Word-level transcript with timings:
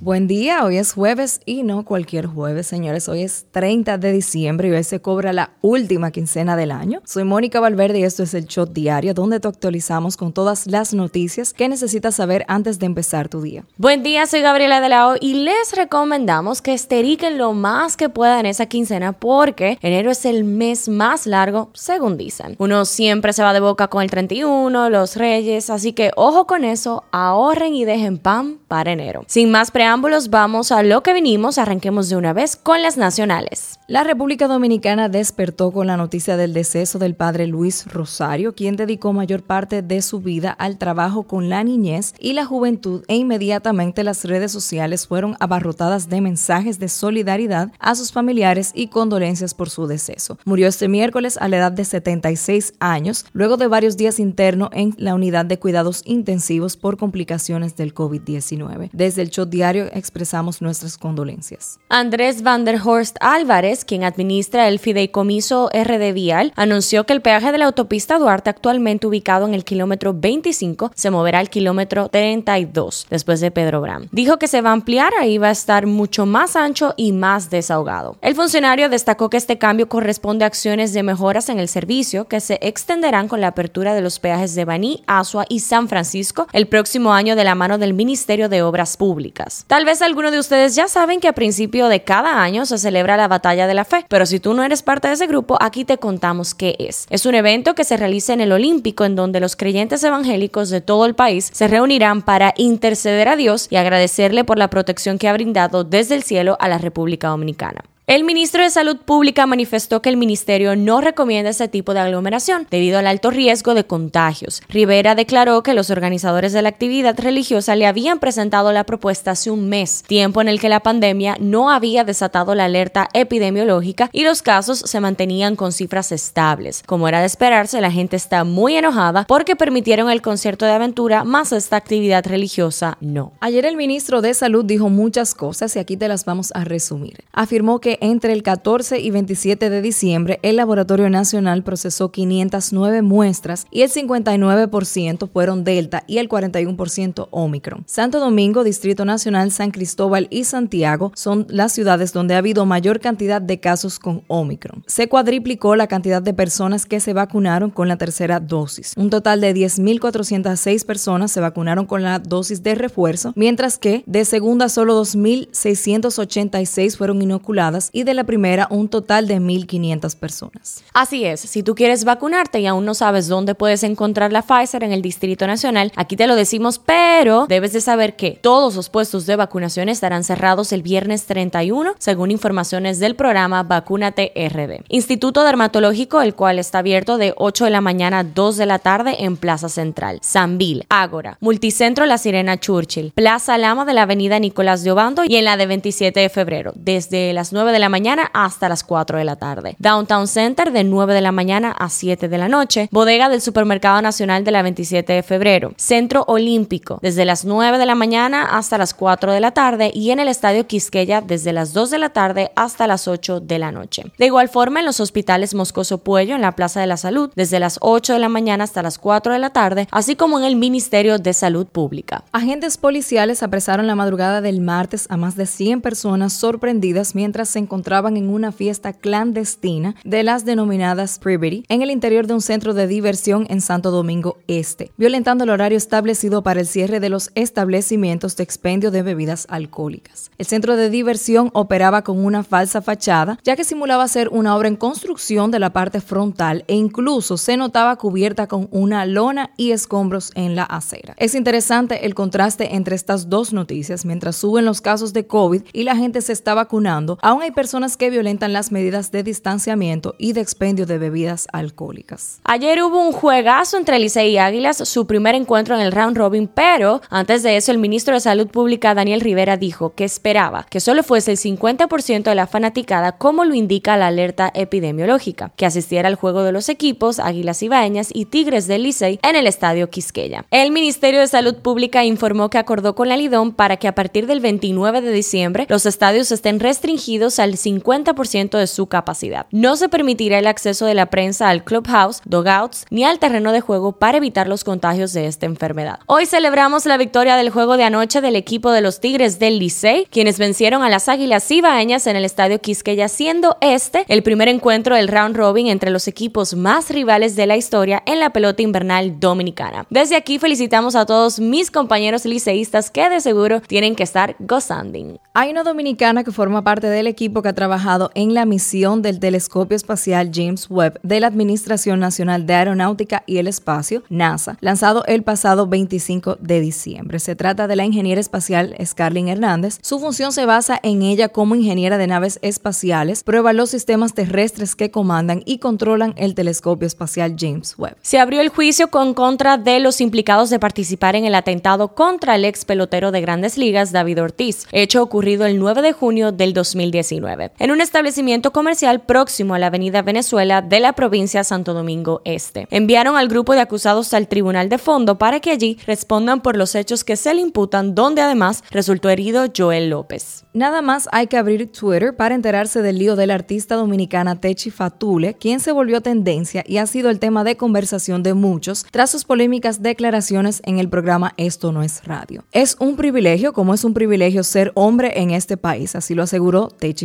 Buen 0.00 0.26
día, 0.26 0.64
hoy 0.64 0.76
es 0.76 0.92
jueves 0.92 1.40
y 1.46 1.62
no 1.62 1.84
cualquier 1.84 2.26
jueves, 2.26 2.66
señores. 2.66 3.08
Hoy 3.08 3.22
es 3.22 3.46
30 3.52 3.96
de 3.96 4.12
diciembre 4.12 4.68
y 4.68 4.72
hoy 4.72 4.82
se 4.82 5.00
cobra 5.00 5.32
la 5.32 5.52
última 5.62 6.10
quincena 6.10 6.56
del 6.56 6.72
año. 6.72 7.00
Soy 7.04 7.22
Mónica 7.22 7.60
Valverde 7.60 8.00
y 8.00 8.02
esto 8.02 8.24
es 8.24 8.34
el 8.34 8.46
Shot 8.46 8.72
Diario, 8.72 9.14
donde 9.14 9.38
te 9.38 9.46
actualizamos 9.46 10.16
con 10.16 10.32
todas 10.32 10.66
las 10.66 10.94
noticias 10.94 11.54
que 11.54 11.68
necesitas 11.68 12.16
saber 12.16 12.44
antes 12.48 12.80
de 12.80 12.86
empezar 12.86 13.28
tu 13.28 13.40
día. 13.40 13.64
Buen 13.78 14.02
día, 14.02 14.26
soy 14.26 14.40
Gabriela 14.40 14.80
de 14.80 14.88
la 14.88 15.08
O 15.08 15.16
y 15.18 15.34
les 15.34 15.74
recomendamos 15.74 16.60
que 16.60 16.74
esteriquen 16.74 17.38
lo 17.38 17.52
más 17.52 17.96
que 17.96 18.08
puedan 18.08 18.46
esa 18.46 18.66
quincena 18.66 19.12
porque 19.12 19.78
enero 19.80 20.10
es 20.10 20.26
el 20.26 20.42
mes 20.42 20.88
más 20.88 21.26
largo, 21.26 21.70
según 21.72 22.18
dicen. 22.18 22.56
Uno 22.58 22.84
siempre 22.84 23.32
se 23.32 23.44
va 23.44 23.52
de 23.52 23.60
boca 23.60 23.86
con 23.88 24.02
el 24.02 24.10
31, 24.10 24.90
los 24.90 25.16
reyes, 25.16 25.70
así 25.70 25.92
que 25.92 26.10
ojo 26.16 26.46
con 26.46 26.64
eso, 26.64 27.04
ahorren 27.12 27.74
y 27.74 27.84
dejen 27.84 28.18
pan 28.18 28.58
para 28.66 28.90
enero. 28.90 29.24
Sin 29.28 29.52
más 29.52 29.70
preámbulos, 29.70 29.83
preámbulos, 29.84 30.30
vamos 30.30 30.72
a 30.72 30.82
lo 30.82 31.02
que 31.02 31.12
vinimos. 31.12 31.58
Arranquemos 31.58 32.08
de 32.08 32.16
una 32.16 32.32
vez 32.32 32.56
con 32.56 32.80
las 32.80 32.96
nacionales. 32.96 33.78
La 33.86 34.02
República 34.02 34.48
Dominicana 34.48 35.10
despertó 35.10 35.70
con 35.70 35.88
la 35.88 35.98
noticia 35.98 36.38
del 36.38 36.54
deceso 36.54 36.98
del 36.98 37.14
padre 37.14 37.46
Luis 37.46 37.84
Rosario, 37.84 38.54
quien 38.54 38.76
dedicó 38.76 39.12
mayor 39.12 39.42
parte 39.42 39.82
de 39.82 40.00
su 40.00 40.20
vida 40.20 40.52
al 40.52 40.78
trabajo 40.78 41.24
con 41.24 41.50
la 41.50 41.62
niñez 41.62 42.14
y 42.18 42.32
la 42.32 42.46
juventud 42.46 43.04
e 43.08 43.16
inmediatamente 43.16 44.02
las 44.02 44.24
redes 44.24 44.52
sociales 44.52 45.06
fueron 45.06 45.36
abarrotadas 45.38 46.08
de 46.08 46.22
mensajes 46.22 46.78
de 46.78 46.88
solidaridad 46.88 47.72
a 47.78 47.94
sus 47.94 48.10
familiares 48.10 48.72
y 48.74 48.86
condolencias 48.86 49.52
por 49.52 49.68
su 49.68 49.86
deceso. 49.86 50.38
Murió 50.46 50.66
este 50.66 50.88
miércoles 50.88 51.36
a 51.36 51.48
la 51.48 51.58
edad 51.58 51.72
de 51.72 51.84
76 51.84 52.72
años, 52.80 53.26
luego 53.34 53.58
de 53.58 53.66
varios 53.66 53.98
días 53.98 54.18
internos 54.18 54.70
en 54.72 54.94
la 54.96 55.14
unidad 55.14 55.44
de 55.44 55.58
cuidados 55.58 56.00
intensivos 56.06 56.78
por 56.78 56.96
complicaciones 56.96 57.76
del 57.76 57.94
COVID-19. 57.94 58.88
Desde 58.94 59.20
el 59.20 59.28
show 59.28 59.44
diario 59.44 59.90
expresamos 59.92 60.62
nuestras 60.62 60.96
condolencias. 60.96 61.78
Andrés 61.90 62.42
Van 62.42 62.64
der 62.64 62.80
Horst 62.82 63.18
Álvarez, 63.20 63.73
quien 63.82 64.04
administra 64.04 64.68
el 64.68 64.78
fideicomiso 64.78 65.70
RD 65.72 66.12
Vial, 66.12 66.52
anunció 66.54 67.06
que 67.06 67.14
el 67.14 67.22
peaje 67.22 67.50
de 67.50 67.58
la 67.58 67.64
autopista 67.64 68.18
Duarte, 68.18 68.50
actualmente 68.50 69.06
ubicado 69.06 69.46
en 69.46 69.54
el 69.54 69.64
kilómetro 69.64 70.12
25, 70.14 70.92
se 70.94 71.10
moverá 71.10 71.38
al 71.38 71.48
kilómetro 71.48 72.10
32, 72.10 73.06
después 73.08 73.40
de 73.40 73.50
Pedro 73.50 73.80
Bram. 73.80 74.08
Dijo 74.12 74.38
que 74.38 74.48
se 74.48 74.60
va 74.60 74.70
a 74.70 74.74
ampliar, 74.74 75.12
ahí 75.18 75.38
va 75.38 75.48
a 75.48 75.52
estar 75.52 75.86
mucho 75.86 76.26
más 76.26 76.56
ancho 76.56 76.92
y 76.96 77.12
más 77.12 77.48
desahogado. 77.48 78.16
El 78.20 78.34
funcionario 78.34 78.88
destacó 78.88 79.30
que 79.30 79.38
este 79.38 79.56
cambio 79.56 79.88
corresponde 79.88 80.44
a 80.44 80.48
acciones 80.48 80.92
de 80.92 81.02
mejoras 81.02 81.48
en 81.48 81.58
el 81.58 81.68
servicio 81.68 82.26
que 82.28 82.40
se 82.40 82.58
extenderán 82.60 83.28
con 83.28 83.40
la 83.40 83.48
apertura 83.48 83.94
de 83.94 84.02
los 84.02 84.18
peajes 84.18 84.54
de 84.54 84.64
Baní, 84.64 85.02
Asua 85.06 85.46
y 85.48 85.60
San 85.60 85.88
Francisco 85.88 86.46
el 86.52 86.66
próximo 86.66 87.14
año 87.14 87.36
de 87.36 87.44
la 87.44 87.54
mano 87.54 87.78
del 87.78 87.94
Ministerio 87.94 88.48
de 88.48 88.62
Obras 88.62 88.96
Públicas. 88.96 89.64
Tal 89.66 89.84
vez 89.84 90.02
algunos 90.02 90.32
de 90.32 90.38
ustedes 90.38 90.74
ya 90.74 90.88
saben 90.88 91.20
que 91.20 91.28
a 91.28 91.32
principio 91.32 91.88
de 91.88 92.02
cada 92.02 92.42
año 92.42 92.66
se 92.66 92.78
celebra 92.78 93.16
la 93.16 93.28
Batalla 93.28 93.63
de 93.66 93.74
la 93.74 93.84
Fe, 93.84 94.04
pero 94.08 94.26
si 94.26 94.40
tú 94.40 94.54
no 94.54 94.62
eres 94.62 94.82
parte 94.82 95.08
de 95.08 95.14
ese 95.14 95.26
grupo, 95.26 95.56
aquí 95.60 95.84
te 95.84 95.98
contamos 95.98 96.54
qué 96.54 96.76
es. 96.78 97.06
Es 97.10 97.26
un 97.26 97.34
evento 97.34 97.74
que 97.74 97.84
se 97.84 97.96
realiza 97.96 98.32
en 98.32 98.40
el 98.40 98.52
Olímpico 98.52 99.04
en 99.04 99.16
donde 99.16 99.40
los 99.40 99.56
creyentes 99.56 100.02
evangélicos 100.02 100.70
de 100.70 100.80
todo 100.80 101.06
el 101.06 101.14
país 101.14 101.50
se 101.52 101.68
reunirán 101.68 102.22
para 102.22 102.54
interceder 102.56 103.28
a 103.28 103.36
Dios 103.36 103.68
y 103.70 103.76
agradecerle 103.76 104.44
por 104.44 104.58
la 104.58 104.70
protección 104.70 105.18
que 105.18 105.28
ha 105.28 105.32
brindado 105.32 105.84
desde 105.84 106.14
el 106.14 106.22
cielo 106.22 106.56
a 106.60 106.68
la 106.68 106.78
República 106.78 107.28
Dominicana. 107.28 107.84
El 108.06 108.22
ministro 108.22 108.62
de 108.62 108.68
Salud 108.68 108.98
Pública 108.98 109.46
manifestó 109.46 110.02
que 110.02 110.10
el 110.10 110.18
ministerio 110.18 110.76
no 110.76 111.00
recomienda 111.00 111.48
ese 111.48 111.68
tipo 111.68 111.94
de 111.94 112.00
aglomeración 112.00 112.66
debido 112.70 112.98
al 112.98 113.06
alto 113.06 113.30
riesgo 113.30 113.72
de 113.72 113.86
contagios. 113.86 114.60
Rivera 114.68 115.14
declaró 115.14 115.62
que 115.62 115.72
los 115.72 115.88
organizadores 115.88 116.52
de 116.52 116.60
la 116.60 116.68
actividad 116.68 117.18
religiosa 117.18 117.76
le 117.76 117.86
habían 117.86 118.18
presentado 118.18 118.72
la 118.72 118.84
propuesta 118.84 119.30
hace 119.30 119.50
un 119.50 119.70
mes, 119.70 120.02
tiempo 120.06 120.42
en 120.42 120.48
el 120.48 120.60
que 120.60 120.68
la 120.68 120.80
pandemia 120.80 121.38
no 121.40 121.70
había 121.70 122.04
desatado 122.04 122.54
la 122.54 122.66
alerta 122.66 123.08
epidemiológica 123.14 124.10
y 124.12 124.24
los 124.24 124.42
casos 124.42 124.80
se 124.80 125.00
mantenían 125.00 125.56
con 125.56 125.72
cifras 125.72 126.12
estables. 126.12 126.82
Como 126.84 127.08
era 127.08 127.20
de 127.20 127.26
esperarse, 127.26 127.80
la 127.80 127.90
gente 127.90 128.16
está 128.16 128.44
muy 128.44 128.76
enojada 128.76 129.24
porque 129.26 129.56
permitieron 129.56 130.10
el 130.10 130.20
concierto 130.20 130.66
de 130.66 130.72
aventura, 130.72 131.24
más 131.24 131.52
esta 131.52 131.76
actividad 131.76 132.26
religiosa 132.26 132.98
no. 133.00 133.32
Ayer 133.40 133.64
el 133.64 133.78
ministro 133.78 134.20
de 134.20 134.34
Salud 134.34 134.62
dijo 134.62 134.90
muchas 134.90 135.34
cosas 135.34 135.74
y 135.74 135.78
aquí 135.78 135.96
te 135.96 136.08
las 136.08 136.26
vamos 136.26 136.52
a 136.54 136.64
resumir. 136.64 137.24
Afirmó 137.32 137.80
que 137.80 137.93
entre 138.00 138.32
el 138.32 138.42
14 138.42 139.00
y 139.00 139.10
27 139.10 139.70
de 139.70 139.82
diciembre 139.82 140.40
el 140.42 140.56
Laboratorio 140.56 141.10
Nacional 141.10 141.62
procesó 141.62 142.10
509 142.10 143.02
muestras 143.02 143.66
y 143.70 143.82
el 143.82 143.90
59% 143.90 145.28
fueron 145.30 145.64
Delta 145.64 146.04
y 146.06 146.18
el 146.18 146.28
41% 146.28 147.28
Omicron. 147.30 147.84
Santo 147.86 148.20
Domingo, 148.20 148.64
Distrito 148.64 149.04
Nacional, 149.04 149.50
San 149.50 149.70
Cristóbal 149.70 150.28
y 150.30 150.44
Santiago 150.44 151.12
son 151.14 151.46
las 151.48 151.72
ciudades 151.72 152.12
donde 152.12 152.34
ha 152.34 152.38
habido 152.38 152.66
mayor 152.66 153.00
cantidad 153.00 153.40
de 153.40 153.60
casos 153.60 153.98
con 153.98 154.22
Omicron. 154.28 154.84
Se 154.86 155.08
cuadriplicó 155.08 155.76
la 155.76 155.86
cantidad 155.86 156.22
de 156.22 156.34
personas 156.34 156.86
que 156.86 157.00
se 157.00 157.12
vacunaron 157.12 157.70
con 157.70 157.88
la 157.88 157.96
tercera 157.96 158.40
dosis. 158.40 158.94
Un 158.96 159.10
total 159.10 159.40
de 159.40 159.54
10.406 159.54 160.84
personas 160.84 161.30
se 161.30 161.40
vacunaron 161.40 161.86
con 161.86 162.02
la 162.02 162.18
dosis 162.18 162.62
de 162.62 162.74
refuerzo, 162.74 163.32
mientras 163.36 163.78
que 163.78 164.02
de 164.06 164.24
segunda 164.24 164.68
solo 164.68 165.00
2.686 165.00 166.96
fueron 166.96 167.22
inoculadas 167.22 167.83
y 167.92 168.04
de 168.04 168.14
la 168.14 168.24
primera 168.24 168.66
un 168.70 168.88
total 168.88 169.26
de 169.26 169.40
1.500 169.40 170.16
personas. 170.16 170.84
Así 170.92 171.24
es, 171.24 171.40
si 171.40 171.62
tú 171.62 171.74
quieres 171.74 172.04
vacunarte 172.04 172.60
y 172.60 172.66
aún 172.66 172.84
no 172.84 172.94
sabes 172.94 173.28
dónde 173.28 173.54
puedes 173.54 173.82
encontrar 173.82 174.32
la 174.32 174.42
Pfizer 174.42 174.84
en 174.84 174.92
el 174.92 175.02
Distrito 175.02 175.46
Nacional, 175.46 175.92
aquí 175.96 176.16
te 176.16 176.26
lo 176.26 176.36
decimos, 176.36 176.78
pero 176.78 177.46
debes 177.46 177.72
de 177.72 177.80
saber 177.80 178.16
que 178.16 178.38
todos 178.40 178.74
los 178.76 178.88
puestos 178.88 179.26
de 179.26 179.36
vacunación 179.36 179.88
estarán 179.88 180.24
cerrados 180.24 180.72
el 180.72 180.82
viernes 180.82 181.26
31, 181.26 181.94
según 181.98 182.30
informaciones 182.30 182.98
del 182.98 183.14
programa 183.16 183.62
Vacúnate 183.62 184.32
RD. 184.34 184.84
Instituto 184.88 185.44
Dermatológico, 185.44 186.20
el 186.20 186.34
cual 186.34 186.58
está 186.58 186.78
abierto 186.78 187.18
de 187.18 187.34
8 187.36 187.64
de 187.64 187.70
la 187.70 187.80
mañana 187.80 188.20
a 188.20 188.24
2 188.24 188.56
de 188.56 188.66
la 188.66 188.78
tarde 188.78 189.24
en 189.24 189.36
Plaza 189.36 189.68
Central, 189.68 190.18
Sanville, 190.22 190.86
Ágora, 190.88 191.38
Multicentro 191.40 192.06
La 192.06 192.18
Sirena 192.18 192.58
Churchill, 192.58 193.12
Plaza 193.14 193.58
Lama 193.58 193.84
de 193.84 193.94
la 193.94 194.02
Avenida 194.02 194.38
Nicolás 194.38 194.84
de 194.84 194.92
Obando 194.92 195.22
y 195.26 195.36
en 195.36 195.44
la 195.44 195.56
de 195.56 195.66
27 195.66 196.20
de 196.20 196.28
febrero, 196.28 196.72
desde 196.74 197.32
las 197.32 197.52
9 197.52 197.72
de 197.72 197.73
la 197.78 197.88
mañana 197.88 198.30
hasta 198.32 198.68
las 198.68 198.84
4 198.84 199.18
de 199.18 199.24
la 199.24 199.36
tarde. 199.36 199.76
Downtown 199.78 200.28
Center 200.28 200.72
de 200.72 200.84
9 200.84 201.14
de 201.14 201.20
la 201.20 201.32
mañana 201.32 201.72
a 201.72 201.88
7 201.88 202.28
de 202.28 202.38
la 202.38 202.48
noche. 202.48 202.88
Bodega 202.90 203.28
del 203.28 203.40
Supermercado 203.40 204.00
Nacional 204.02 204.44
de 204.44 204.50
la 204.50 204.62
27 204.62 205.12
de 205.12 205.22
febrero. 205.22 205.72
Centro 205.76 206.24
Olímpico 206.26 206.98
desde 207.02 207.24
las 207.24 207.44
9 207.44 207.78
de 207.78 207.86
la 207.86 207.94
mañana 207.94 208.44
hasta 208.56 208.78
las 208.78 208.94
4 208.94 209.32
de 209.32 209.40
la 209.40 209.52
tarde 209.52 209.90
y 209.94 210.10
en 210.10 210.20
el 210.20 210.28
Estadio 210.28 210.66
Quisqueya 210.66 211.20
desde 211.20 211.52
las 211.52 211.72
2 211.72 211.90
de 211.90 211.98
la 211.98 212.10
tarde 212.10 212.50
hasta 212.56 212.86
las 212.86 213.08
8 213.08 213.40
de 213.40 213.58
la 213.58 213.72
noche. 213.72 214.04
De 214.18 214.26
igual 214.26 214.48
forma 214.48 214.80
en 214.80 214.86
los 214.86 215.00
hospitales 215.00 215.54
Moscoso 215.54 215.98
Puello 215.98 216.34
en 216.34 216.40
la 216.40 216.52
Plaza 216.52 216.80
de 216.80 216.86
la 216.86 216.96
Salud 216.96 217.30
desde 217.34 217.60
las 217.60 217.78
8 217.80 218.14
de 218.14 218.18
la 218.18 218.28
mañana 218.28 218.64
hasta 218.64 218.82
las 218.82 218.98
4 218.98 219.32
de 219.32 219.38
la 219.38 219.50
tarde, 219.50 219.88
así 219.90 220.16
como 220.16 220.38
en 220.38 220.44
el 220.44 220.56
Ministerio 220.56 221.18
de 221.18 221.32
Salud 221.32 221.66
Pública. 221.66 222.24
Agentes 222.32 222.78
policiales 222.78 223.42
apresaron 223.42 223.86
la 223.86 223.94
madrugada 223.94 224.40
del 224.40 224.60
martes 224.60 225.06
a 225.10 225.16
más 225.16 225.36
de 225.36 225.46
100 225.46 225.80
personas 225.80 226.32
sorprendidas 226.32 227.14
mientras 227.14 227.48
se 227.48 227.58
encontraban 227.64 228.16
en 228.16 228.28
una 228.28 228.52
fiesta 228.52 228.92
clandestina 228.92 229.96
de 230.04 230.22
las 230.22 230.44
denominadas 230.44 231.18
Privity 231.18 231.64
en 231.68 231.82
el 231.82 231.90
interior 231.90 232.26
de 232.26 232.34
un 232.34 232.40
centro 232.40 232.74
de 232.74 232.86
diversión 232.86 233.46
en 233.50 233.60
Santo 233.60 233.90
Domingo 233.90 234.38
Este, 234.46 234.92
violentando 234.96 235.44
el 235.44 235.50
horario 235.50 235.78
establecido 235.78 236.42
para 236.42 236.60
el 236.60 236.66
cierre 236.66 237.00
de 237.00 237.08
los 237.08 237.30
establecimientos 237.34 238.36
de 238.36 238.44
expendio 238.44 238.90
de 238.90 239.02
bebidas 239.02 239.46
alcohólicas. 239.48 240.30
El 240.38 240.46
centro 240.46 240.76
de 240.76 240.90
diversión 240.90 241.50
operaba 241.52 242.02
con 242.02 242.24
una 242.24 242.44
falsa 242.44 242.82
fachada, 242.82 243.38
ya 243.42 243.56
que 243.56 243.64
simulaba 243.64 244.06
ser 244.08 244.28
una 244.28 244.56
obra 244.56 244.68
en 244.68 244.76
construcción 244.76 245.50
de 245.50 245.58
la 245.58 245.72
parte 245.72 246.00
frontal 246.00 246.64
e 246.68 246.74
incluso 246.74 247.36
se 247.36 247.56
notaba 247.56 247.96
cubierta 247.96 248.46
con 248.46 248.68
una 248.70 249.06
lona 249.06 249.50
y 249.56 249.72
escombros 249.72 250.30
en 250.34 250.54
la 250.54 250.64
acera. 250.64 251.14
Es 251.18 251.34
interesante 251.34 252.06
el 252.06 252.14
contraste 252.14 252.74
entre 252.76 252.96
estas 252.96 253.28
dos 253.28 253.52
noticias 253.52 254.04
mientras 254.04 254.36
suben 254.36 254.64
los 254.64 254.80
casos 254.80 255.12
de 255.12 255.26
COVID 255.26 255.62
y 255.72 255.84
la 255.84 255.96
gente 255.96 256.20
se 256.20 256.32
está 256.32 256.54
vacunando, 256.54 257.18
aún 257.22 257.42
hay 257.42 257.50
personas 257.54 257.96
que 257.96 258.10
violentan 258.10 258.52
las 258.52 258.72
medidas 258.72 259.10
de 259.10 259.22
distanciamiento 259.22 260.14
y 260.18 260.32
de 260.32 260.40
expendio 260.40 260.86
de 260.86 260.98
bebidas 260.98 261.46
alcohólicas. 261.52 262.40
Ayer 262.44 262.82
hubo 262.82 263.00
un 263.00 263.12
juegazo 263.12 263.76
entre 263.76 263.98
Licey 263.98 264.32
y 264.32 264.38
Águilas, 264.38 264.76
su 264.88 265.06
primer 265.06 265.34
encuentro 265.34 265.74
en 265.74 265.80
el 265.80 265.92
round 265.92 266.16
robin, 266.16 266.48
pero 266.48 267.00
antes 267.10 267.42
de 267.42 267.56
eso 267.56 267.72
el 267.72 267.78
ministro 267.78 268.14
de 268.14 268.20
Salud 268.20 268.48
Pública 268.48 268.94
Daniel 268.94 269.20
Rivera 269.20 269.56
dijo 269.56 269.94
que 269.94 270.04
esperaba 270.04 270.66
que 270.68 270.80
solo 270.80 271.02
fuese 271.02 271.32
el 271.32 271.38
50% 271.38 272.24
de 272.24 272.34
la 272.34 272.46
fanaticada 272.46 273.12
como 273.12 273.44
lo 273.44 273.54
indica 273.54 273.96
la 273.96 274.08
alerta 274.08 274.50
epidemiológica, 274.54 275.52
que 275.56 275.66
asistiera 275.66 276.08
al 276.08 276.16
juego 276.16 276.42
de 276.42 276.52
los 276.52 276.68
equipos 276.68 277.18
Águilas 277.18 277.62
Ibaeñas 277.62 278.10
y 278.12 278.26
Tigres 278.26 278.66
del 278.66 278.82
Licey 278.82 279.18
en 279.22 279.36
el 279.36 279.46
estadio 279.46 279.90
Quisqueya. 279.90 280.44
El 280.50 280.72
Ministerio 280.72 281.20
de 281.20 281.26
Salud 281.26 281.56
Pública 281.56 282.04
informó 282.04 282.50
que 282.50 282.58
acordó 282.58 282.94
con 282.94 283.08
la 283.08 283.16
Lidón 283.16 283.52
para 283.52 283.76
que 283.76 283.88
a 283.88 283.94
partir 283.94 284.26
del 284.26 284.40
29 284.40 285.00
de 285.00 285.12
diciembre 285.12 285.66
los 285.68 285.86
estadios 285.86 286.32
estén 286.32 286.60
restringidos 286.60 287.38
al 287.44 287.56
50% 287.56 288.58
de 288.58 288.66
su 288.66 288.86
capacidad. 288.86 289.46
No 289.50 289.76
se 289.76 289.88
permitirá 289.88 290.38
el 290.38 290.46
acceso 290.46 290.86
de 290.86 290.94
la 290.94 291.06
prensa 291.06 291.48
al 291.48 291.62
clubhouse, 291.62 292.20
dogouts 292.24 292.86
ni 292.90 293.04
al 293.04 293.18
terreno 293.18 293.52
de 293.52 293.60
juego 293.60 293.92
para 293.92 294.18
evitar 294.18 294.48
los 294.48 294.64
contagios 294.64 295.12
de 295.12 295.26
esta 295.26 295.46
enfermedad. 295.46 296.00
Hoy 296.06 296.26
celebramos 296.26 296.86
la 296.86 296.96
victoria 296.96 297.36
del 297.36 297.50
juego 297.50 297.76
de 297.76 297.84
anoche 297.84 298.20
del 298.20 298.36
equipo 298.36 298.72
de 298.72 298.80
los 298.80 299.00
Tigres 299.00 299.38
del 299.38 299.58
Licey, 299.58 300.06
quienes 300.10 300.38
vencieron 300.38 300.82
a 300.82 300.88
las 300.88 301.08
Águilas 301.08 301.46
Cibaeñas 301.46 302.06
en 302.06 302.16
el 302.16 302.24
Estadio 302.24 302.60
Quisqueya, 302.60 303.08
siendo 303.08 303.56
este 303.60 304.04
el 304.08 304.22
primer 304.22 304.48
encuentro 304.48 304.96
del 304.96 305.08
round 305.08 305.36
robin 305.36 305.66
entre 305.66 305.90
los 305.90 306.08
equipos 306.08 306.54
más 306.54 306.90
rivales 306.90 307.36
de 307.36 307.46
la 307.46 307.56
historia 307.56 308.02
en 308.06 308.20
la 308.20 308.30
pelota 308.30 308.62
invernal 308.62 309.20
dominicana. 309.20 309.86
Desde 309.90 310.16
aquí 310.16 310.38
felicitamos 310.38 310.96
a 310.96 311.04
todos 311.04 311.38
mis 311.40 311.70
compañeros 311.70 312.24
liceístas 312.24 312.90
que 312.90 313.10
de 313.10 313.20
seguro 313.20 313.60
tienen 313.60 313.94
que 313.94 314.02
estar 314.02 314.34
gozando. 314.38 314.94
Hay 315.32 315.50
una 315.50 315.64
dominicana 315.64 316.24
que 316.24 316.30
forma 316.30 316.62
parte 316.62 316.86
del 316.86 317.06
equipo 317.06 317.33
que 317.42 317.48
ha 317.48 317.54
trabajado 317.54 318.10
en 318.14 318.34
la 318.34 318.44
misión 318.44 319.02
del 319.02 319.18
telescopio 319.20 319.76
espacial 319.76 320.30
James 320.32 320.66
Webb 320.70 320.98
de 321.02 321.20
la 321.20 321.26
Administración 321.26 322.00
Nacional 322.00 322.46
de 322.46 322.54
Aeronáutica 322.54 323.22
y 323.26 323.38
el 323.38 323.46
Espacio, 323.46 324.02
NASA, 324.08 324.56
lanzado 324.60 325.04
el 325.06 325.22
pasado 325.22 325.66
25 325.66 326.38
de 326.40 326.60
diciembre. 326.60 327.18
Se 327.18 327.36
trata 327.36 327.66
de 327.66 327.76
la 327.76 327.84
ingeniera 327.84 328.20
espacial 328.20 328.74
Scarlett 328.84 329.28
Hernández. 329.28 329.78
Su 329.82 330.00
función 330.00 330.32
se 330.32 330.46
basa 330.46 330.78
en 330.82 331.02
ella 331.02 331.28
como 331.28 331.54
ingeniera 331.54 331.98
de 331.98 332.06
naves 332.06 332.38
espaciales, 332.42 333.22
prueba 333.22 333.52
los 333.52 333.70
sistemas 333.70 334.14
terrestres 334.14 334.74
que 334.76 334.90
comandan 334.90 335.42
y 335.44 335.58
controlan 335.58 336.14
el 336.16 336.34
telescopio 336.34 336.86
espacial 336.86 337.36
James 337.38 337.74
Webb. 337.78 337.96
Se 338.02 338.18
abrió 338.18 338.40
el 338.40 338.48
juicio 338.48 338.88
con 338.88 339.14
contra 339.14 339.58
de 339.58 339.80
los 339.80 340.00
implicados 340.00 340.50
de 340.50 340.58
participar 340.58 341.16
en 341.16 341.24
el 341.24 341.34
atentado 341.34 341.94
contra 341.94 342.34
el 342.34 342.44
ex 342.44 342.64
pelotero 342.64 343.12
de 343.12 343.20
grandes 343.20 343.56
ligas 343.56 343.92
David 343.92 344.22
Ortiz 344.22 344.66
hecho 344.72 345.02
ocurrido 345.02 345.46
el 345.46 345.58
9 345.58 345.82
de 345.82 345.92
junio 345.92 346.32
del 346.32 346.52
2019, 346.52 347.23
en 347.58 347.70
un 347.70 347.80
establecimiento 347.80 348.52
comercial 348.52 349.02
próximo 349.02 349.54
a 349.54 349.58
la 349.58 349.66
avenida 349.66 350.02
Venezuela 350.02 350.62
de 350.62 350.80
la 350.80 350.92
provincia 350.92 351.44
Santo 351.44 351.74
Domingo 351.74 352.20
Este. 352.24 352.66
Enviaron 352.70 353.16
al 353.16 353.28
grupo 353.28 353.54
de 353.54 353.60
acusados 353.60 354.12
al 354.14 354.28
tribunal 354.28 354.68
de 354.68 354.78
fondo 354.78 355.18
para 355.18 355.40
que 355.40 355.50
allí 355.50 355.78
respondan 355.86 356.42
por 356.42 356.56
los 356.56 356.74
hechos 356.74 357.04
que 357.04 357.16
se 357.16 357.34
le 357.34 357.40
imputan, 357.40 357.94
donde 357.94 358.22
además 358.22 358.62
resultó 358.70 359.08
herido 359.08 359.46
Joel 359.56 359.90
López. 359.90 360.44
Nada 360.52 360.82
más 360.82 361.08
hay 361.10 361.26
que 361.26 361.36
abrir 361.36 361.72
Twitter 361.72 362.14
para 362.14 362.34
enterarse 362.34 362.80
del 362.82 362.98
lío 362.98 363.16
de 363.16 363.26
la 363.26 363.34
artista 363.34 363.74
dominicana 363.74 364.40
Techi 364.40 364.70
Fatule, 364.70 365.34
quien 365.34 365.60
se 365.60 365.72
volvió 365.72 366.00
tendencia 366.00 366.62
y 366.66 366.76
ha 366.76 366.86
sido 366.86 367.10
el 367.10 367.18
tema 367.18 367.42
de 367.42 367.56
conversación 367.56 368.22
de 368.22 368.34
muchos 368.34 368.86
tras 368.90 369.10
sus 369.10 369.24
polémicas 369.24 369.82
declaraciones 369.82 370.62
en 370.64 370.78
el 370.78 370.88
programa 370.88 371.34
Esto 371.36 371.72
no 371.72 371.82
es 371.82 372.04
radio. 372.04 372.44
Es 372.52 372.76
un 372.78 372.96
privilegio, 372.96 373.52
como 373.52 373.74
es 373.74 373.82
un 373.84 373.94
privilegio 373.94 374.44
ser 374.44 374.70
hombre 374.74 375.20
en 375.20 375.30
este 375.30 375.56
país, 375.56 375.96
así 375.96 376.14
lo 376.14 376.22
aseguró 376.22 376.68
Techi 376.68 377.03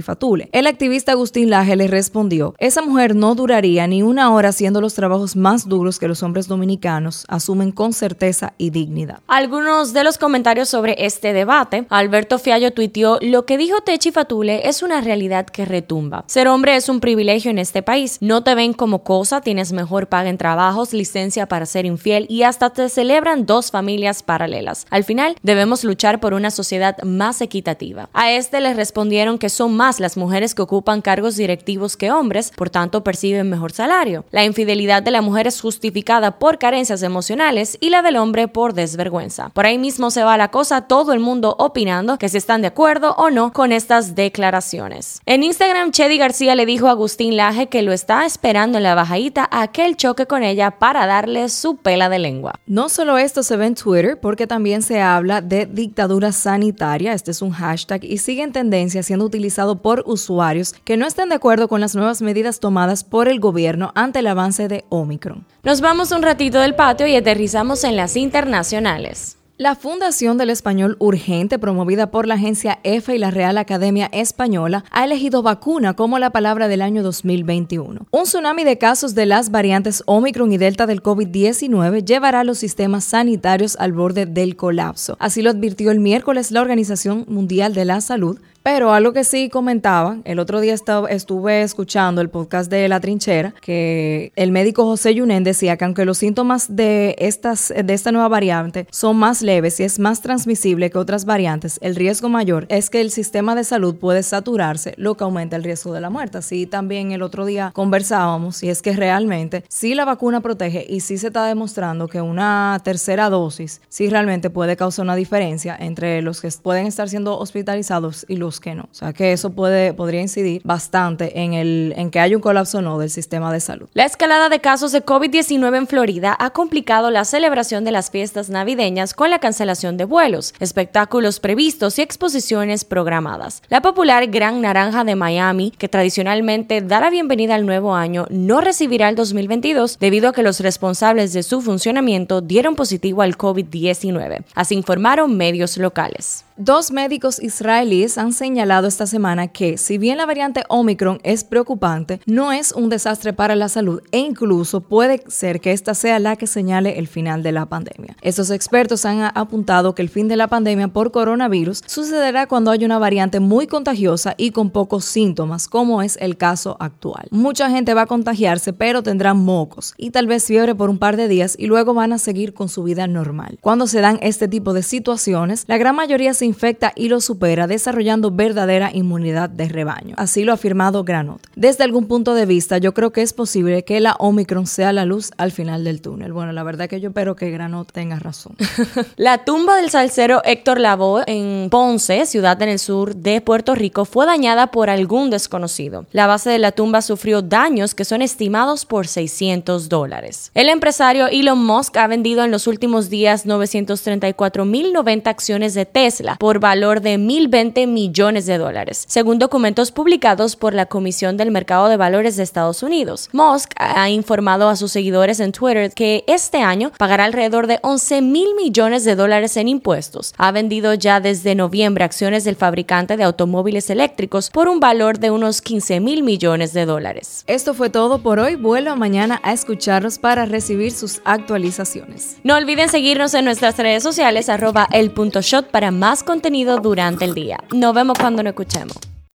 El 0.51 0.67
activista 0.67 1.13
Agustín 1.13 1.49
Laje 1.49 1.75
le 1.75 1.87
respondió, 1.87 2.55
esa 2.57 2.81
mujer 2.81 3.15
no 3.15 3.35
duraría 3.35 3.87
ni 3.87 4.03
una 4.03 4.33
hora 4.33 4.49
haciendo 4.49 4.81
los 4.81 4.93
trabajos 4.93 5.35
más 5.35 5.67
duros 5.67 5.99
que 5.99 6.07
los 6.07 6.23
hombres 6.23 6.47
dominicanos 6.47 7.25
asumen 7.27 7.71
con 7.71 7.93
certeza 7.93 8.53
y 8.57 8.69
dignidad. 8.69 9.19
Algunos 9.27 9.93
de 9.93 10.03
los 10.03 10.17
comentarios 10.17 10.69
sobre 10.69 10.95
este 11.05 11.33
debate, 11.33 11.85
Alberto 11.89 12.39
Fiallo 12.39 12.71
tuiteó, 12.71 13.17
lo 13.21 13.45
que 13.45 13.57
dijo 13.57 13.81
Techi 13.81 14.11
Fatule 14.11 14.67
es 14.67 14.83
una 14.83 15.01
realidad 15.01 15.45
que 15.45 15.65
retumba. 15.65 16.23
Ser 16.27 16.47
hombre 16.47 16.75
es 16.75 16.89
un 16.89 16.99
privilegio 16.99 17.51
en 17.51 17.59
este 17.59 17.81
país, 17.81 18.17
no 18.21 18.43
te 18.43 18.55
ven 18.55 18.73
como 18.73 19.03
cosa, 19.03 19.41
tienes 19.41 19.71
mejor 19.71 20.07
paga 20.07 20.29
en 20.29 20.37
trabajos, 20.37 20.93
licencia 20.93 21.47
para 21.47 21.65
ser 21.65 21.85
infiel 21.85 22.25
y 22.29 22.43
hasta 22.43 22.69
te 22.69 22.89
celebran 22.89 23.45
dos 23.45 23.71
familias 23.71 24.23
paralelas. 24.23 24.85
Al 24.89 25.03
final, 25.03 25.35
debemos 25.41 25.83
luchar 25.83 26.19
por 26.19 26.33
una 26.33 26.51
sociedad 26.51 26.97
más 27.03 27.41
equitativa. 27.41 28.09
A 28.13 28.31
este 28.31 28.61
le 28.61 28.73
respondieron 28.73 29.37
que 29.37 29.49
son 29.49 29.75
más 29.75 29.88
las 29.99 30.17
mujeres 30.17 30.53
que 30.53 30.61
ocupan 30.61 31.01
cargos 31.01 31.35
directivos 31.35 31.97
que 31.97 32.11
hombres, 32.11 32.51
por 32.55 32.69
tanto 32.69 33.03
perciben 33.03 33.49
mejor 33.49 33.71
salario. 33.71 34.25
La 34.31 34.45
infidelidad 34.45 35.01
de 35.01 35.11
la 35.11 35.21
mujer 35.21 35.47
es 35.47 35.61
justificada 35.61 36.37
por 36.37 36.57
carencias 36.57 37.01
emocionales 37.01 37.77
y 37.81 37.89
la 37.89 38.01
del 38.01 38.17
hombre 38.17 38.47
por 38.47 38.73
desvergüenza. 38.73 39.49
Por 39.49 39.65
ahí 39.65 39.77
mismo 39.77 40.11
se 40.11 40.23
va 40.23 40.37
la 40.37 40.51
cosa, 40.51 40.81
todo 40.81 41.13
el 41.13 41.19
mundo 41.19 41.55
opinando 41.57 42.17
que 42.17 42.29
si 42.29 42.37
están 42.37 42.61
de 42.61 42.67
acuerdo 42.67 43.15
o 43.17 43.29
no 43.29 43.53
con 43.53 43.71
estas 43.71 44.15
declaraciones. 44.15 45.21
En 45.25 45.43
Instagram, 45.43 45.91
Chedi 45.91 46.17
García 46.17 46.55
le 46.55 46.65
dijo 46.65 46.87
a 46.87 46.91
Agustín 46.91 47.37
Laje 47.37 47.67
que 47.67 47.81
lo 47.81 47.93
está 47.93 48.25
esperando 48.25 48.77
en 48.77 48.83
la 48.83 48.95
bajadita 48.95 49.47
a 49.49 49.61
aquel 49.63 49.95
choque 49.95 50.25
con 50.25 50.43
ella 50.43 50.71
para 50.71 51.05
darle 51.05 51.49
su 51.49 51.77
pela 51.77 52.09
de 52.09 52.19
lengua. 52.19 52.59
No 52.67 52.89
solo 52.89 53.17
esto 53.17 53.43
se 53.43 53.55
ve 53.55 53.65
en 53.65 53.75
Twitter, 53.75 54.19
porque 54.19 54.47
también 54.47 54.81
se 54.81 55.01
habla 55.01 55.41
de 55.41 55.65
dictadura 55.65 56.31
sanitaria. 56.31 57.13
Este 57.13 57.31
es 57.31 57.41
un 57.41 57.51
hashtag 57.51 58.03
y 58.03 58.17
sigue 58.17 58.43
en 58.43 58.51
tendencia 58.51 59.03
siendo 59.03 59.25
utilizado 59.25 59.78
por 59.81 60.03
usuarios 60.05 60.73
que 60.83 60.97
no 60.97 61.05
estén 61.05 61.29
de 61.29 61.35
acuerdo 61.35 61.67
con 61.67 61.81
las 61.81 61.95
nuevas 61.95 62.21
medidas 62.21 62.59
tomadas 62.59 63.03
por 63.03 63.27
el 63.27 63.39
gobierno 63.39 63.91
ante 63.95 64.19
el 64.19 64.27
avance 64.27 64.67
de 64.67 64.85
Omicron. 64.89 65.45
Nos 65.63 65.81
vamos 65.81 66.11
un 66.11 66.21
ratito 66.21 66.59
del 66.59 66.75
patio 66.75 67.07
y 67.07 67.15
aterrizamos 67.15 67.83
en 67.83 67.95
las 67.95 68.15
internacionales. 68.15 69.39
La 69.59 69.75
Fundación 69.75 70.37
del 70.37 70.51
Español 70.51 70.95
Urgente, 70.99 71.59
promovida 71.59 72.11
por 72.11 72.25
la 72.25 72.35
agencia 72.35 72.79
EFA 72.83 73.15
y 73.15 73.17
la 73.17 73.29
Real 73.29 73.57
Academia 73.57 74.07
Española, 74.13 74.85
ha 74.89 75.03
elegido 75.03 75.43
vacuna 75.43 75.95
como 75.95 76.17
la 76.17 76.29
palabra 76.29 76.69
del 76.69 76.81
año 76.81 77.03
2021. 77.03 78.07
Un 78.09 78.23
tsunami 78.23 78.63
de 78.63 78.77
casos 78.77 79.15
de 79.15 79.25
las 79.25 79.51
variantes 79.51 80.01
Omicron 80.05 80.53
y 80.53 80.57
Delta 80.57 80.87
del 80.87 81.03
COVID-19 81.03 82.05
llevará 82.05 82.39
a 82.39 82.43
los 82.45 82.57
sistemas 82.57 83.03
sanitarios 83.03 83.75
al 83.81 83.91
borde 83.91 84.25
del 84.25 84.55
colapso. 84.55 85.17
Así 85.19 85.41
lo 85.41 85.49
advirtió 85.49 85.91
el 85.91 85.99
miércoles 85.99 86.51
la 86.51 86.61
Organización 86.61 87.25
Mundial 87.27 87.73
de 87.73 87.83
la 87.83 87.99
Salud, 87.99 88.39
pero 88.63 88.93
algo 88.93 89.13
que 89.13 89.23
sí 89.23 89.49
comentaba, 89.49 90.17
el 90.25 90.39
otro 90.39 90.59
día 90.59 90.73
estuve 90.73 91.61
escuchando 91.61 92.21
el 92.21 92.29
podcast 92.29 92.69
de 92.69 92.87
La 92.89 92.99
Trinchera, 92.99 93.53
que 93.61 94.31
el 94.35 94.51
médico 94.51 94.85
José 94.85 95.15
Yunen 95.15 95.43
decía 95.43 95.77
que 95.77 95.85
aunque 95.85 96.05
los 96.05 96.17
síntomas 96.17 96.75
de, 96.75 97.15
estas, 97.19 97.73
de 97.83 97.93
esta 97.93 98.11
nueva 98.11 98.27
variante 98.27 98.87
son 98.91 99.17
más 99.17 99.41
leves 99.41 99.79
y 99.79 99.83
es 99.83 99.99
más 99.99 100.21
transmisible 100.21 100.89
que 100.89 100.97
otras 100.97 101.25
variantes, 101.25 101.79
el 101.81 101.95
riesgo 101.95 102.29
mayor 102.29 102.65
es 102.69 102.89
que 102.89 103.01
el 103.01 103.11
sistema 103.11 103.55
de 103.55 103.63
salud 103.63 103.95
puede 103.95 104.23
saturarse, 104.23 104.93
lo 104.97 105.15
que 105.15 105.23
aumenta 105.23 105.55
el 105.55 105.63
riesgo 105.63 105.93
de 105.93 106.01
la 106.01 106.09
muerte. 106.09 106.39
Así 106.39 106.65
también 106.65 107.11
el 107.11 107.21
otro 107.21 107.45
día 107.45 107.71
conversábamos 107.73 108.63
y 108.63 108.69
es 108.69 108.81
que 108.81 108.93
realmente 108.93 109.63
sí 109.69 109.95
la 109.95 110.05
vacuna 110.05 110.41
protege 110.41 110.85
y 110.87 110.99
sí 110.99 111.17
se 111.17 111.27
está 111.27 111.45
demostrando 111.45 112.07
que 112.07 112.21
una 112.21 112.79
tercera 112.83 113.29
dosis 113.29 113.81
sí 113.89 114.09
realmente 114.09 114.49
puede 114.49 114.75
causar 114.75 115.03
una 115.03 115.15
diferencia 115.15 115.75
entre 115.79 116.21
los 116.21 116.41
que 116.41 116.49
pueden 116.61 116.87
estar 116.87 117.09
siendo 117.09 117.37
hospitalizados 117.37 118.25
y 118.27 118.35
los 118.35 118.48
que 118.57 118.73
no. 118.73 118.83
O 118.83 118.93
sea 118.93 119.13
que 119.13 119.33
eso 119.33 119.51
puede, 119.51 119.93
podría 119.93 120.21
incidir 120.21 120.61
bastante 120.63 121.41
en, 121.41 121.53
el, 121.53 121.93
en 121.95 122.09
que 122.09 122.19
haya 122.19 122.35
un 122.35 122.41
colapso 122.41 122.79
o 122.79 122.81
no 122.81 122.97
del 122.97 123.09
sistema 123.09 123.51
de 123.53 123.59
salud. 123.59 123.87
La 123.93 124.05
escalada 124.05 124.49
de 124.49 124.59
casos 124.59 124.91
de 124.91 125.05
COVID-19 125.05 125.77
en 125.77 125.87
Florida 125.87 126.35
ha 126.39 126.49
complicado 126.49 127.11
la 127.11 127.25
celebración 127.25 127.83
de 127.83 127.91
las 127.91 128.09
fiestas 128.09 128.49
navideñas 128.49 129.13
con 129.13 129.29
la 129.29 129.39
cancelación 129.39 129.97
de 129.97 130.05
vuelos, 130.05 130.53
espectáculos 130.59 131.39
previstos 131.39 131.99
y 131.99 132.01
exposiciones 132.01 132.85
programadas. 132.85 133.61
La 133.69 133.81
popular 133.81 134.27
Gran 134.27 134.61
Naranja 134.61 135.03
de 135.03 135.15
Miami, 135.15 135.71
que 135.77 135.89
tradicionalmente 135.89 136.81
da 136.81 136.99
la 136.99 137.09
bienvenida 137.09 137.55
al 137.55 137.65
nuevo 137.65 137.93
año, 137.95 138.25
no 138.29 138.61
recibirá 138.61 139.09
el 139.09 139.15
2022 139.15 139.99
debido 139.99 140.29
a 140.29 140.33
que 140.33 140.43
los 140.43 140.59
responsables 140.59 141.33
de 141.33 141.43
su 141.43 141.61
funcionamiento 141.61 142.41
dieron 142.41 142.75
positivo 142.75 143.21
al 143.21 143.37
COVID-19. 143.37 144.43
Así 144.55 144.75
informaron 144.75 145.35
medios 145.35 145.77
locales. 145.77 146.45
Dos 146.61 146.91
médicos 146.91 147.41
israelíes 147.41 148.17
han 148.17 148.33
señalado 148.33 148.85
esta 148.85 149.07
semana 149.07 149.47
que, 149.47 149.77
si 149.77 149.97
bien 149.97 150.17
la 150.17 150.25
variante 150.25 150.65
Omicron 150.67 151.21
es 151.23 151.45
preocupante, 151.45 152.19
no 152.25 152.51
es 152.51 152.73
un 152.73 152.89
desastre 152.89 153.31
para 153.31 153.55
la 153.55 153.69
salud 153.69 154.01
e 154.11 154.17
incluso 154.17 154.81
puede 154.81 155.23
ser 155.29 155.61
que 155.61 155.71
esta 155.71 155.93
sea 155.93 156.19
la 156.19 156.35
que 156.35 156.47
señale 156.47 156.99
el 156.99 157.07
final 157.07 157.43
de 157.43 157.53
la 157.53 157.67
pandemia. 157.67 158.17
Estos 158.21 158.51
expertos 158.51 159.05
han 159.05 159.31
apuntado 159.35 159.95
que 159.95 160.01
el 160.01 160.09
fin 160.09 160.27
de 160.27 160.35
la 160.35 160.49
pandemia 160.49 160.89
por 160.89 161.13
coronavirus 161.13 161.81
sucederá 161.85 162.45
cuando 162.45 162.71
haya 162.71 162.85
una 162.85 162.99
variante 162.99 163.39
muy 163.39 163.65
contagiosa 163.65 164.35
y 164.35 164.51
con 164.51 164.69
pocos 164.69 165.05
síntomas, 165.05 165.69
como 165.69 166.01
es 166.01 166.17
el 166.19 166.35
caso 166.35 166.75
actual. 166.81 167.29
Mucha 167.31 167.69
gente 167.69 167.93
va 167.93 168.01
a 168.01 168.07
contagiarse, 168.07 168.73
pero 168.73 169.01
tendrán 169.01 169.37
mocos 169.37 169.93
y 169.95 170.09
tal 170.09 170.27
vez 170.27 170.43
fiebre 170.43 170.75
por 170.75 170.89
un 170.89 170.99
par 170.99 171.15
de 171.15 171.29
días 171.29 171.55
y 171.57 171.67
luego 171.67 171.93
van 171.93 172.11
a 172.11 172.17
seguir 172.17 172.53
con 172.53 172.67
su 172.67 172.83
vida 172.83 173.07
normal. 173.07 173.59
Cuando 173.61 173.87
se 173.87 174.01
dan 174.01 174.19
este 174.21 174.49
tipo 174.49 174.73
de 174.73 174.83
situaciones, 174.83 175.63
la 175.65 175.77
gran 175.77 175.95
mayoría 175.95 176.33
se 176.33 176.48
infecta 176.49 176.91
y 176.95 177.07
lo 177.07 177.21
supera, 177.21 177.67
desarrollando 177.67 178.31
verdadera 178.31 178.91
inmunidad 178.93 179.49
de 179.49 179.69
rebaño. 179.69 180.15
Así 180.17 180.43
lo 180.43 180.51
ha 180.51 180.55
afirmado 180.55 181.03
Granot. 181.03 181.41
Desde 181.55 181.83
algún 181.83 182.07
punto 182.07 182.33
de 182.33 182.45
vista, 182.45 182.77
yo 182.77 182.93
creo 182.93 183.11
que 183.11 183.21
es 183.21 183.33
posible 183.33 183.83
que 183.83 183.99
la 183.99 184.15
Omicron 184.19 184.67
sea 184.67 184.91
la 184.91 185.05
luz 185.05 185.31
al 185.37 185.51
final 185.51 185.83
del 185.83 186.01
túnel. 186.01 186.33
Bueno, 186.33 186.51
la 186.51 186.63
verdad 186.63 186.89
que 186.89 186.99
yo 186.99 187.09
espero 187.09 187.35
que 187.35 187.51
Granot 187.51 187.91
tenga 187.91 188.19
razón. 188.19 188.55
la 189.15 189.45
tumba 189.45 189.77
del 189.77 189.89
salsero 189.89 190.41
Héctor 190.43 190.79
Lavoe 190.79 191.23
en 191.27 191.69
Ponce, 191.69 192.25
ciudad 192.25 192.61
en 192.61 192.69
el 192.69 192.79
sur 192.79 193.15
de 193.15 193.41
Puerto 193.41 193.75
Rico, 193.75 194.05
fue 194.05 194.25
dañada 194.25 194.67
por 194.67 194.89
algún 194.89 195.29
desconocido. 195.29 196.05
La 196.11 196.27
base 196.27 196.49
de 196.49 196.59
la 196.59 196.71
tumba 196.71 197.01
sufrió 197.01 197.41
daños 197.41 197.95
que 197.95 198.05
son 198.05 198.21
estimados 198.21 198.85
por 198.85 199.07
600 199.07 199.89
dólares. 199.89 200.51
El 200.53 200.69
empresario 200.69 201.27
Elon 201.27 201.63
Musk 201.63 201.97
ha 201.97 202.07
vendido 202.07 202.43
en 202.43 202.51
los 202.51 202.67
últimos 202.67 203.09
días 203.09 203.45
934.090 203.45 205.27
acciones 205.27 205.73
de 205.73 205.85
Tesla 205.85 206.37
por 206.39 206.59
valor 206.59 207.01
de 207.01 207.19
1.020 207.19 207.85
millones 207.85 208.45
de 208.45 208.57
dólares, 208.57 209.03
según 209.07 209.37
documentos 209.39 209.91
publicados 209.91 210.55
por 210.55 210.73
la 210.73 210.87
Comisión 210.87 211.35
del 211.37 211.51
Mercado 211.51 211.89
de 211.89 211.97
Valores 211.97 212.37
de 212.37 212.43
Estados 212.43 212.81
Unidos. 212.81 213.29
Musk 213.33 213.73
ha 213.75 214.09
informado 214.09 214.69
a 214.69 214.77
sus 214.77 214.91
seguidores 214.91 215.41
en 215.41 215.51
Twitter 215.51 215.91
que 215.93 216.23
este 216.27 216.59
año 216.59 216.91
pagará 216.97 217.25
alrededor 217.25 217.67
de 217.67 217.79
11 217.83 218.21
mil 218.21 218.55
millones 218.55 219.03
de 219.03 219.15
dólares 219.15 219.57
en 219.57 219.67
impuestos. 219.67 220.33
Ha 220.37 220.51
vendido 220.51 220.93
ya 220.93 221.19
desde 221.19 221.55
noviembre 221.55 222.05
acciones 222.05 222.45
del 222.45 222.55
fabricante 222.55 223.17
de 223.17 223.25
automóviles 223.25 223.89
eléctricos 223.89 224.49
por 224.49 224.69
un 224.69 224.79
valor 224.79 225.19
de 225.19 225.31
unos 225.31 225.61
15 225.61 225.99
mil 225.99 226.23
millones 226.23 226.71
de 226.71 226.85
dólares. 226.85 227.43
Esto 227.47 227.73
fue 227.73 227.89
todo 227.89 228.23
por 228.23 228.39
hoy. 228.39 228.55
Vuelvo 228.55 228.95
mañana 228.95 229.41
a 229.43 229.51
escucharnos 229.51 230.17
para 230.19 230.45
recibir 230.45 230.93
sus 230.93 231.21
actualizaciones. 231.25 232.37
No 232.43 232.55
olviden 232.55 232.87
seguirnos 232.87 233.33
en 233.33 233.43
nuestras 233.43 233.75
redes 233.77 234.03
sociales 234.03 234.47
arroba 234.47 234.87
el 234.93 235.11
punto 235.11 235.41
shot 235.41 235.69
para 235.69 235.91
más 235.91 236.23
contenido 236.29 236.77
durante 236.77 237.25
el 237.25 237.33
día. 237.33 237.57
Nos 237.73 237.91
vemos 237.95 238.15
cuando 238.19 238.43
nos 238.43 238.51
escuchemos. 238.51 239.08